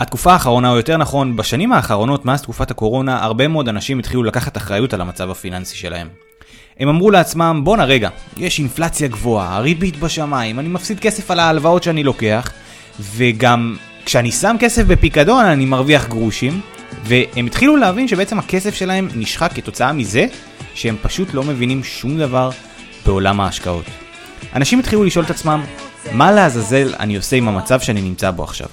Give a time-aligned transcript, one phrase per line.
[0.00, 4.56] התקופה האחרונה, או יותר נכון, בשנים האחרונות, מאז תקופת הקורונה, הרבה מאוד אנשים התחילו לקחת
[4.56, 6.08] אחריות על המצב הפיננסי שלהם.
[6.78, 11.82] הם אמרו לעצמם, בואנה רגע, יש אינפלציה גבוהה, הריבית בשמיים, אני מפסיד כסף על ההלוואות
[11.82, 12.52] שאני לוקח,
[13.00, 16.60] וגם כשאני שם כסף בפיקדון אני מרוויח גרושים,
[17.04, 20.26] והם התחילו להבין שבעצם הכסף שלהם נשחק כתוצאה מזה
[20.74, 22.50] שהם פשוט לא מבינים שום דבר
[23.06, 23.84] בעולם ההשקעות.
[24.54, 25.64] אנשים התחילו לשאול את עצמם,
[26.12, 28.68] מה לעזאזל אני עושה עם המצב שאני נמצא בו עכשיו?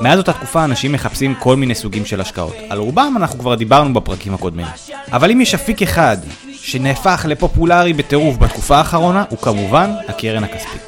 [0.00, 2.54] מאז אותה תקופה אנשים מחפשים כל מיני סוגים של השקעות.
[2.68, 4.66] על רובם אנחנו כבר דיברנו בפרקים הקודמים.
[5.12, 6.16] אבל אם יש אפיק אחד
[6.52, 10.82] שנהפך לפופולרי בטירוף בתקופה האחרונה, הוא כמובן הקרן הכספית.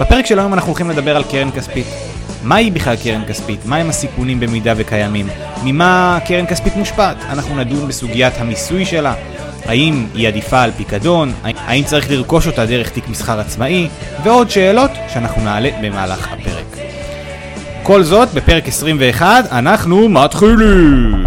[0.00, 1.86] בפרק של היום אנחנו הולכים לדבר על קרן כספית.
[2.42, 3.66] מהי בכלל קרן כספית?
[3.66, 5.28] מהם הסיכונים במידה וקיימים?
[5.64, 7.16] ממה קרן כספית מושפעת?
[7.30, 9.14] אנחנו נדון בסוגיית המיסוי שלה,
[9.64, 13.88] האם היא עדיפה על פיקדון, האם צריך לרכוש אותה דרך תיק מסחר עצמאי,
[14.24, 16.55] ועוד שאלות שאנחנו נעלה במהלך הפרק.
[17.86, 21.26] כל זאת בפרק 21, אנחנו מתחילים!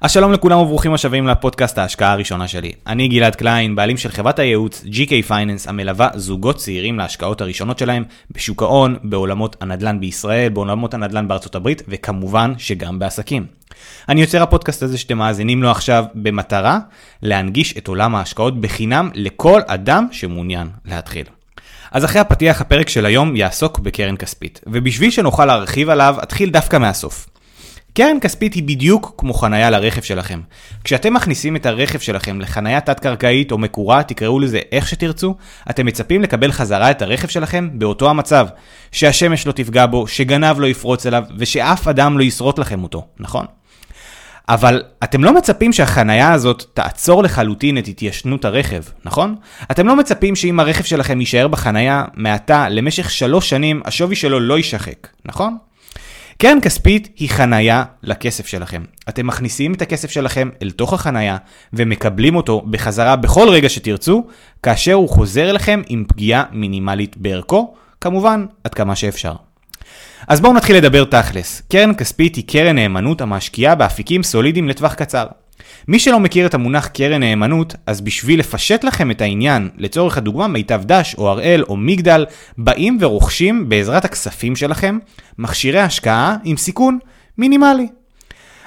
[0.00, 2.72] אז שלום לכולם וברוכים השבים לפודקאסט ההשקעה הראשונה שלי.
[2.86, 8.04] אני גלעד קליין, בעלים של חברת הייעוץ GK Finance המלווה זוגות צעירים להשקעות הראשונות שלהם
[8.30, 13.46] בשוק ההון, בעולמות הנדל"ן בישראל, בעולמות הנדל"ן בארצות הברית וכמובן שגם בעסקים.
[14.08, 16.78] אני יוצר הפודקאסט הזה שאתם מאזינים לו עכשיו במטרה
[17.22, 21.37] להנגיש את עולם ההשקעות בחינם לכל אדם שמעוניין להתחיל.
[21.92, 26.76] אז אחרי הפתיח הפרק של היום יעסוק בקרן כספית, ובשביל שנוכל להרחיב עליו אתחיל דווקא
[26.76, 27.28] מהסוף.
[27.94, 30.40] קרן כספית היא בדיוק כמו חנייה לרכב שלכם.
[30.84, 35.36] כשאתם מכניסים את הרכב שלכם לחנייה תת-קרקעית או מקורה, תקראו לזה איך שתרצו,
[35.70, 38.46] אתם מצפים לקבל חזרה את הרכב שלכם באותו המצב.
[38.92, 43.46] שהשמש לא תפגע בו, שגנב לא יפרוץ אליו, ושאף אדם לא ישרוט לכם אותו, נכון?
[44.48, 49.36] אבל אתם לא מצפים שהחנייה הזאת תעצור לחלוטין את התיישנות הרכב, נכון?
[49.70, 54.56] אתם לא מצפים שאם הרכב שלכם יישאר בחנייה מעתה למשך שלוש שנים, השווי שלו לא
[54.56, 55.56] יישחק, נכון?
[56.38, 58.82] קרן כספית היא חנייה לכסף שלכם.
[59.08, 61.36] אתם מכניסים את הכסף שלכם אל תוך החנייה
[61.72, 64.26] ומקבלים אותו בחזרה בכל רגע שתרצו,
[64.62, 69.32] כאשר הוא חוזר אליכם עם פגיעה מינימלית בערכו, כמובן עד כמה שאפשר.
[70.28, 71.62] אז בואו נתחיל לדבר תכלס.
[71.70, 75.26] קרן כספית היא קרן נאמנות המשקיעה באפיקים סולידיים לטווח קצר.
[75.88, 80.48] מי שלא מכיר את המונח קרן נאמנות, אז בשביל לפשט לכם את העניין, לצורך הדוגמה
[80.48, 82.26] מיטב דש או הראל או מגדל,
[82.58, 84.98] באים ורוכשים בעזרת הכספים שלכם
[85.38, 86.98] מכשירי השקעה עם סיכון
[87.38, 87.86] מינימלי.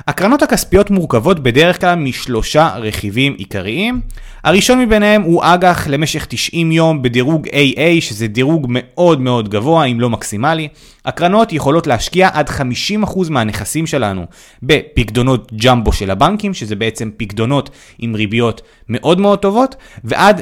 [0.07, 4.01] הקרנות הכספיות מורכבות בדרך כלל משלושה רכיבים עיקריים.
[4.43, 9.99] הראשון מביניהם הוא אג"ח למשך 90 יום בדירוג AA, שזה דירוג מאוד מאוד גבוה, אם
[9.99, 10.67] לא מקסימלי.
[11.05, 12.53] הקרנות יכולות להשקיע עד 50%
[13.29, 14.25] מהנכסים שלנו
[14.63, 17.69] בפקדונות ג'מבו של הבנקים, שזה בעצם פקדונות
[17.99, 20.41] עם ריביות מאוד מאוד טובות, ועד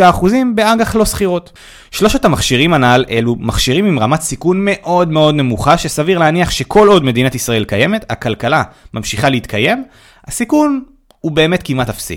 [0.00, 1.52] 25% באג"ח לא שכירות.
[1.90, 7.04] שלושת המכשירים הנ"ל אלו מכשירים עם רמת סיכון מאוד מאוד נמוכה, שסביר להניח שכל עוד
[7.04, 8.62] מדינת ישראל קיימת, הכלכלה
[8.94, 9.84] ממשיכה להתקיים,
[10.24, 10.84] הסיכון
[11.20, 12.16] הוא באמת כמעט אפסי.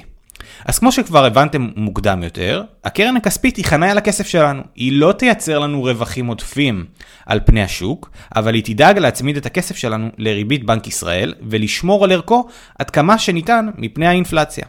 [0.65, 4.61] אז כמו שכבר הבנתם מוקדם יותר, הקרן הכספית היא חניה לכסף שלנו.
[4.75, 6.85] היא לא תייצר לנו רווחים עודפים
[7.25, 12.11] על פני השוק, אבל היא תדאג להצמיד את הכסף שלנו לריבית בנק ישראל ולשמור על
[12.11, 12.47] ערכו
[12.79, 14.65] עד כמה שניתן מפני האינפלציה.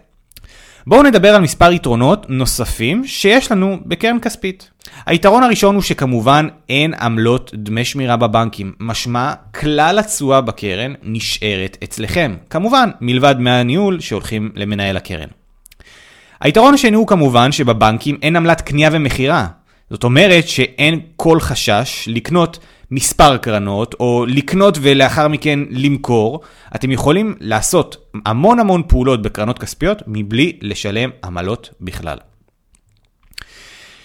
[0.87, 4.71] בואו נדבר על מספר יתרונות נוספים שיש לנו בקרן כספית.
[5.07, 12.37] היתרון הראשון הוא שכמובן אין עמלות דמי שמירה בבנקים, משמע כלל התשואה בקרן נשארת אצלכם,
[12.51, 15.29] כמובן מלבד דמי הניהול שהולכים למנהל הקרן.
[16.41, 19.47] היתרון השני הוא כמובן שבבנקים אין עמלת קנייה ומכירה.
[19.95, 22.59] זאת אומרת שאין כל חשש לקנות
[22.91, 26.41] מספר קרנות, או לקנות ולאחר מכן למכור.
[26.75, 27.97] אתם יכולים לעשות
[28.27, 32.19] המון המון פעולות בקרנות כספיות מבלי לשלם עמלות בכלל.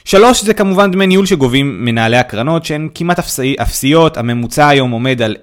[0.05, 5.21] שלוש זה כמובן דמי ניהול שגובים מנהלי הקרנות שהן כמעט אפסי, אפסיות, הממוצע היום עומד
[5.21, 5.35] על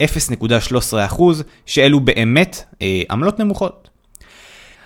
[1.12, 1.22] 0.13%
[1.66, 3.95] שאלו באמת אה, עמלות נמוכות.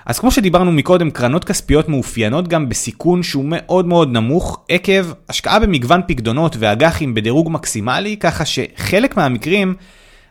[0.06, 5.58] אז כמו שדיברנו מקודם, קרנות כספיות מאופיינות גם בסיכון שהוא מאוד מאוד נמוך עקב השקעה
[5.58, 9.74] במגוון פקדונות ואג"חים בדירוג מקסימלי, ככה שחלק מהמקרים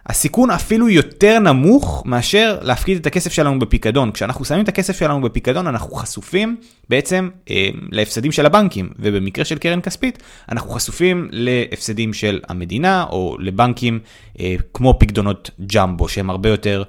[0.10, 4.12] הסיכון אפילו יותר נמוך מאשר להפקיד את הכסף שלנו בפיקדון.
[4.12, 6.56] כשאנחנו שמים את הכסף שלנו בפיקדון אנחנו חשופים
[6.90, 13.38] בעצם אה, להפסדים של הבנקים, ובמקרה של קרן כספית אנחנו חשופים להפסדים של המדינה או
[13.40, 14.00] לבנקים
[14.40, 16.84] אה, כמו פקדונות ג'מבו שהם הרבה יותר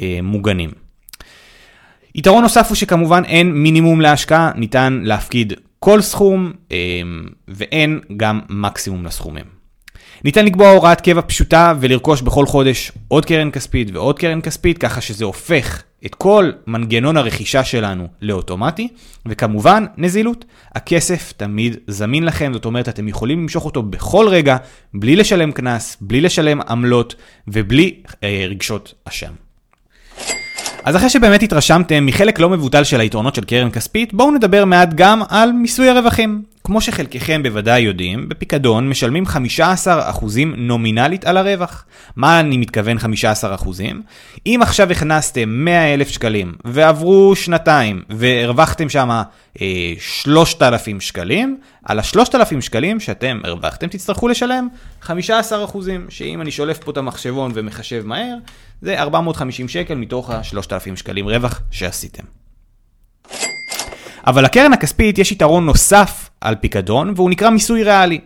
[0.00, 0.87] אה, מוגנים.
[2.18, 6.76] יתרון נוסף הוא שכמובן אין מינימום להשקעה, ניתן להפקיד כל סכום אמ,
[7.48, 9.44] ואין גם מקסימום לסכומים.
[10.24, 15.00] ניתן לקבוע הוראת קבע פשוטה ולרכוש בכל חודש עוד קרן כספית ועוד קרן כספית, ככה
[15.00, 18.88] שזה הופך את כל מנגנון הרכישה שלנו לאוטומטי,
[19.26, 20.44] וכמובן נזילות.
[20.74, 24.56] הכסף תמיד זמין לכם, זאת אומרת אתם יכולים למשוך אותו בכל רגע,
[24.94, 27.14] בלי לשלם קנס, בלי לשלם עמלות
[27.48, 29.47] ובלי אה, רגשות אשם.
[30.88, 34.88] אז אחרי שבאמת התרשמתם מחלק לא מבוטל של היתרונות של קרן כספית, בואו נדבר מעט
[34.94, 36.42] גם על מיסוי הרווחים.
[36.68, 39.88] כמו שחלקכם בוודאי יודעים, בפיקדון משלמים 15%
[40.56, 41.84] נומינלית על הרווח.
[42.16, 43.02] מה אני מתכוון 15%?
[44.46, 49.08] אם עכשיו הכנסתם 100,000 שקלים ועברו שנתיים והרווחתם שם
[49.60, 54.68] אה, 3,000 שקלים, על ה-3,000 שקלים שאתם הרווחתם תצטרכו לשלם
[55.06, 55.10] 15%,
[56.08, 58.36] שאם אני שולף פה את המחשבון ומחשב מהר,
[58.82, 62.24] זה 450 שקל מתוך ה-3,000 שקלים רווח שעשיתם.
[64.26, 68.20] אבל לקרן הכספית יש יתרון נוסף על פיקדון, והוא נקרא מיסוי ריאלי.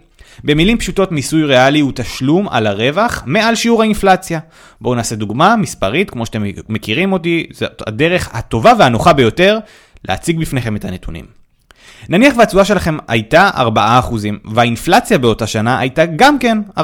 [0.44, 4.40] במילים פשוטות מיסוי ריאלי הוא תשלום על הרווח מעל שיעור האינפלציה.
[4.80, 9.58] בואו נעשה דוגמה מספרית, כמו שאתם מכירים אותי, זאת הדרך הטובה והנוחה ביותר
[10.08, 11.24] להציג בפניכם את הנתונים.
[12.08, 13.58] נניח והתשואה שלכם הייתה 4%
[14.44, 16.82] והאינפלציה באותה שנה הייתה גם כן 4%.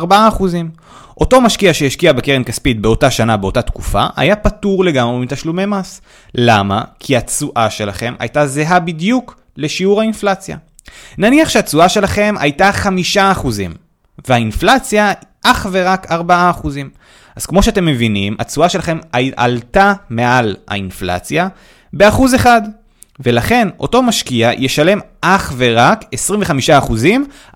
[1.20, 6.00] אותו משקיע שהשקיע בקרן כספית באותה שנה, באותה תקופה, היה פטור לגמרי מתשלומי מס.
[6.34, 6.82] למה?
[6.98, 10.56] כי התשואה שלכם הייתה זהה בדיוק לשיעור האינפלציה.
[11.18, 12.70] נניח שהתשואה שלכם הייתה
[13.16, 13.46] 5%
[14.28, 15.12] והאינפלציה
[15.44, 16.14] אך ורק 4%.
[17.36, 18.98] אז כמו שאתם מבינים, התשואה שלכם
[19.36, 21.48] עלתה מעל האינפלציה
[21.92, 22.62] באחוז אחד.
[23.20, 26.04] ולכן אותו משקיע ישלם אך ורק
[26.88, 26.92] 25%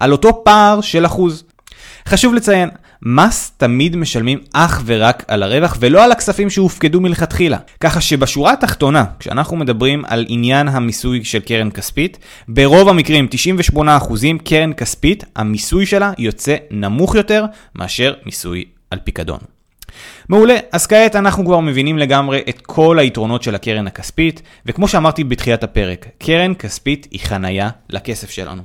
[0.00, 1.44] על אותו פער של אחוז.
[2.06, 2.68] חשוב לציין,
[3.02, 7.58] מס תמיד משלמים אך ורק על הרווח ולא על הכספים שהופקדו מלכתחילה.
[7.80, 12.18] ככה שבשורה התחתונה, כשאנחנו מדברים על עניין המיסוי של קרן כספית,
[12.48, 13.28] ברוב המקרים,
[13.76, 13.78] 98%
[14.44, 17.44] קרן כספית, המיסוי שלה יוצא נמוך יותר
[17.74, 19.51] מאשר מיסוי על פיקדון.
[20.28, 25.24] מעולה, אז כעת אנחנו כבר מבינים לגמרי את כל היתרונות של הקרן הכספית, וכמו שאמרתי
[25.24, 28.62] בתחילת הפרק, קרן כספית היא חנייה לכסף שלנו.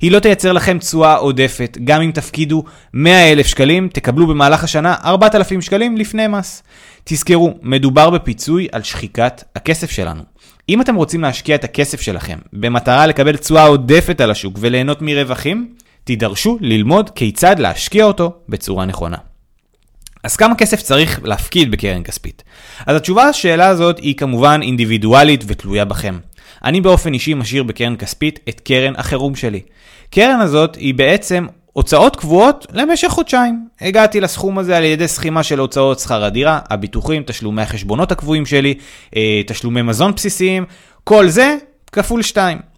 [0.00, 2.64] היא לא תייצר לכם תשואה עודפת, גם אם תפקידו
[2.94, 6.62] 100 אלף שקלים, תקבלו במהלך השנה 4,000 שקלים לפני מס.
[7.04, 10.22] תזכרו, מדובר בפיצוי על שחיקת הכסף שלנו.
[10.68, 15.74] אם אתם רוצים להשקיע את הכסף שלכם במטרה לקבל תשואה עודפת על השוק וליהנות מרווחים,
[16.04, 19.29] תידרשו ללמוד כיצד להשקיע אותו בצורה נכונה.
[20.22, 22.42] אז כמה כסף צריך להפקיד בקרן כספית?
[22.86, 26.18] אז התשובה לשאלה הזאת היא כמובן אינדיבידואלית ותלויה בכם.
[26.64, 29.60] אני באופן אישי משאיר בקרן כספית את קרן החירום שלי.
[30.10, 33.66] קרן הזאת היא בעצם הוצאות קבועות למשך חודשיים.
[33.80, 38.74] הגעתי לסכום הזה על ידי סכימה של הוצאות שכר הדירה, הביטוחים, תשלומי החשבונות הקבועים שלי,
[39.16, 40.64] אה, תשלומי מזון בסיסיים,
[41.04, 41.56] כל זה
[41.92, 42.69] כפול 2.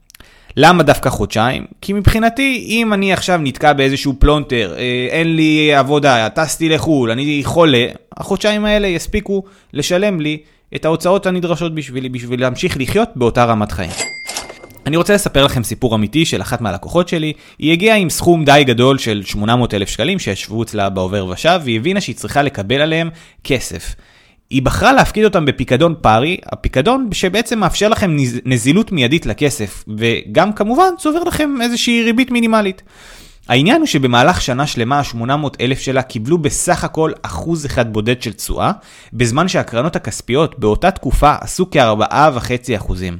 [0.56, 1.66] למה דווקא חודשיים?
[1.80, 7.40] כי מבחינתי, אם אני עכשיו נתקע באיזשהו פלונטר, אה, אין לי עבודה, טסתי לחו"ל, אני
[7.44, 10.38] חולה, החודשיים האלה יספיקו לשלם לי
[10.74, 13.90] את ההוצאות הנדרשות בשבילי, בשביל להמשיך לחיות באותה רמת חיים.
[14.86, 17.32] אני רוצה לספר לכם סיפור אמיתי של אחת מהלקוחות שלי.
[17.58, 21.76] היא הגיעה עם סכום די גדול של 800 אלף שקלים שישבו אצלה בעובר ושב, והיא
[21.76, 23.10] הבינה שהיא צריכה לקבל עליהם
[23.44, 23.94] כסף.
[24.52, 30.90] היא בחרה להפקיד אותם בפיקדון פארי, הפיקדון שבעצם מאפשר לכם נזילות מיידית לכסף, וגם כמובן
[30.98, 32.82] צובר לכם איזושהי ריבית מינימלית.
[33.48, 38.32] העניין הוא שבמהלך שנה שלמה ה-800 אלף שלה קיבלו בסך הכל אחוז אחד בודד של
[38.32, 38.72] תשואה,
[39.12, 43.18] בזמן שהקרנות הכספיות באותה תקופה עשו כ-4.5 אחוזים.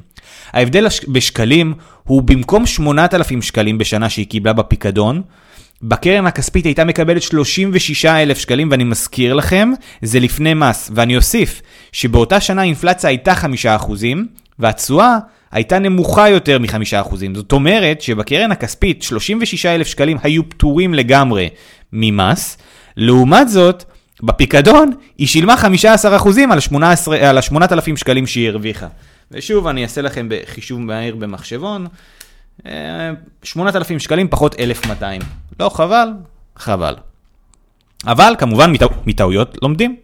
[0.51, 5.21] ההבדל בשקלים הוא במקום 8,000 שקלים בשנה שהיא קיבלה בפיקדון,
[5.81, 9.71] בקרן הכספית הייתה מקבלת 36 אלף שקלים, ואני מזכיר לכם,
[10.01, 10.91] זה לפני מס.
[10.93, 11.61] ואני אוסיף
[11.91, 13.91] שבאותה שנה האינפלציה הייתה 5%,
[14.59, 15.17] והתשואה
[15.51, 17.15] הייתה נמוכה יותר מ-5%.
[17.35, 21.49] זאת אומרת שבקרן הכספית 36 אלף שקלים היו פטורים לגמרי
[21.93, 22.57] ממס.
[22.97, 23.83] לעומת זאת,
[24.23, 25.65] בפיקדון היא שילמה 15%
[26.51, 28.87] על, 18, על ה-8,000 שקלים שהיא הרוויחה.
[29.31, 31.87] ושוב, אני אעשה לכם בחישוב מהיר במחשבון.
[33.43, 35.21] 8,000 שקלים פחות 1,200.
[35.59, 36.09] לא חבל?
[36.57, 36.95] חבל.
[38.07, 38.73] אבל כמובן
[39.05, 39.95] מטעויות לומדים.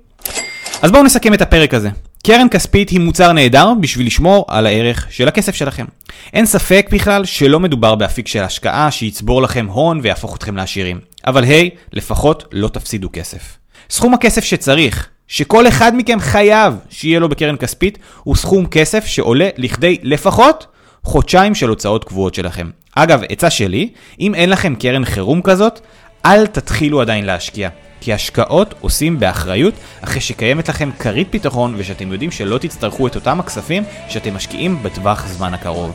[0.81, 1.89] אז בואו נסכם את הפרק הזה.
[2.23, 5.85] קרן כספית היא מוצר נהדר בשביל לשמור על הערך של הכסף שלכם.
[6.33, 10.99] אין ספק בכלל שלא מדובר באפיק של השקעה שיצבור לכם הון ויהפוך אתכם לעשירים.
[11.27, 13.57] אבל היי, hey, לפחות לא תפסידו כסף.
[13.89, 19.49] סכום הכסף שצריך, שכל אחד מכם חייב שיהיה לו בקרן כספית, הוא סכום כסף שעולה
[19.57, 20.67] לכדי לפחות
[21.03, 22.69] חודשיים של הוצאות קבועות שלכם.
[22.95, 23.89] אגב, עצה שלי,
[24.19, 25.79] אם אין לכם קרן חירום כזאת,
[26.25, 27.69] אל תתחילו עדיין להשקיע.
[28.01, 33.39] כי השקעות עושים באחריות אחרי שקיימת לכם כרית ביטחון ושאתם יודעים שלא תצטרכו את אותם
[33.39, 35.91] הכספים שאתם משקיעים בטווח זמן הקרוב.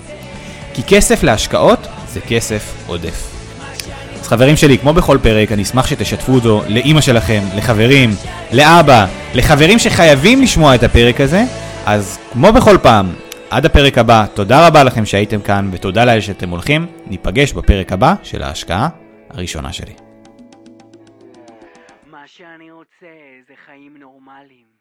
[0.75, 3.31] כי כסף להשקעות זה כסף עודף.
[4.21, 8.15] אז חברים שלי, כמו בכל פרק, אני אשמח שתשתפו אותו לאימא שלכם, לחברים,
[8.53, 11.45] לאבא, לחברים שחייבים לשמוע את הפרק הזה.
[11.87, 13.13] אז כמו בכל פעם,
[13.55, 16.87] עד הפרק הבא, תודה רבה לכם שהייתם כאן, ותודה לאלה שאתם הולכים.
[17.07, 18.89] ניפגש בפרק הבא של ההשקעה
[19.31, 19.95] הראשונה שלי.
[22.07, 23.07] מה שאני רוצה
[23.49, 24.74] זה חיים נורמליים.